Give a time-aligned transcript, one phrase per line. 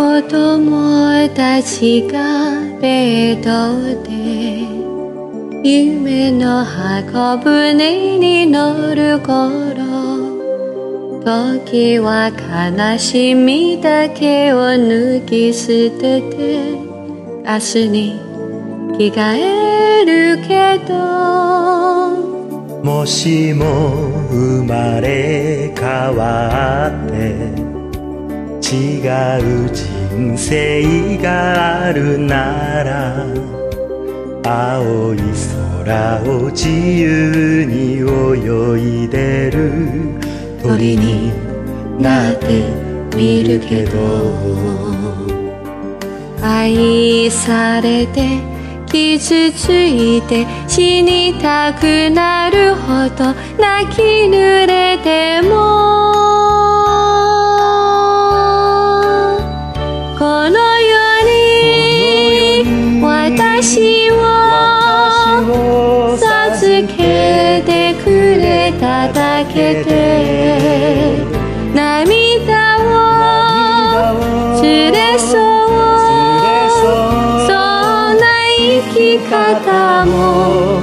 [0.00, 0.87] 我多么。
[1.34, 3.48] たちがベッド
[4.02, 4.08] で
[5.62, 9.58] 夢の箱舟に乗る頃
[11.24, 16.72] 時は悲しみだけを抜き捨てて
[17.44, 18.20] 明日に
[18.96, 21.28] 着替えるけど。
[22.82, 27.67] もしも生まれ変わって
[28.70, 29.00] 違
[29.64, 33.24] う人生があるなら
[34.44, 35.18] 青い
[35.76, 40.18] 空を自由に泳いでる。
[40.62, 41.32] 鳥に
[41.98, 42.46] なって
[43.16, 43.98] みるけど
[46.42, 48.38] 愛されて
[48.86, 54.77] 傷ついて死にたくなるほど泣き濡れ
[63.60, 64.14] 私を
[66.16, 71.18] 授けてくれただけで
[71.74, 75.30] 涙を連れそう。
[77.48, 78.22] そんな
[78.60, 80.80] 生き方も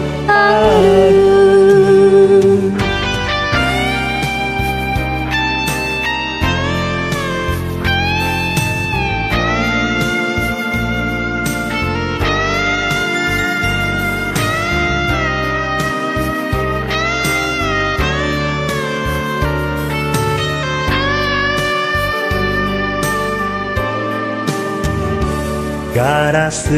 [25.96, 26.70] ガラス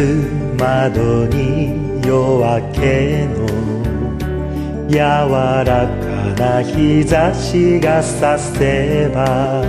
[0.59, 3.47] 窓に夜明けの
[4.87, 6.05] 柔らか
[6.37, 9.63] な日差しがさせば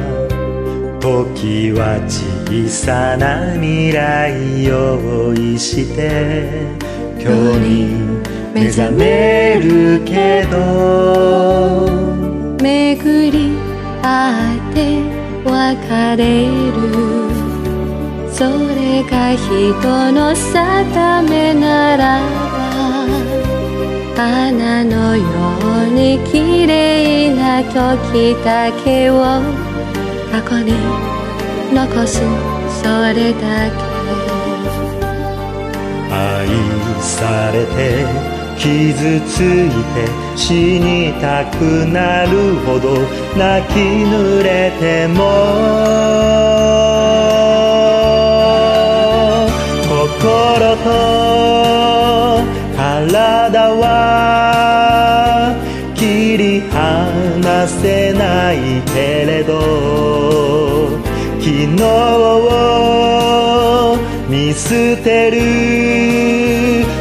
[1.01, 6.69] 時は小さな未来用意して
[7.19, 7.97] 今日に
[8.53, 11.89] 目覚めるけど
[12.61, 13.57] 巡り
[14.03, 15.01] 合って
[15.43, 17.28] 別れる。
[18.39, 22.21] それが人の定めなら
[22.55, 25.25] ば花のよ
[25.83, 29.43] うに綺麗な時だけを
[30.31, 30.71] 過去に
[31.75, 32.21] 残す
[32.81, 33.77] それだけ。
[36.15, 36.47] 愛
[37.01, 38.07] されて
[38.57, 40.07] 傷ついて
[40.37, 43.01] 死にたくなるほど
[43.37, 46.39] 泣き濡れても。
[50.21, 50.91] 心と
[52.77, 55.55] 体は
[55.95, 59.61] 切り離せないけれど
[61.39, 61.83] 昨日
[62.43, 62.49] を
[64.29, 65.39] 見捨てる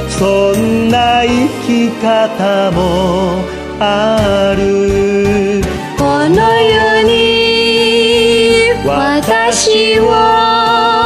[0.10, 3.42] そんな生き方も
[3.80, 5.62] ある。
[5.98, 10.97] この世に私を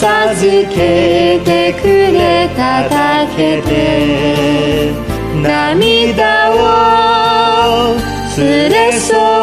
[0.00, 4.92] 授けてくれただけで
[5.42, 7.96] 涙を
[8.36, 9.37] 連れ添う。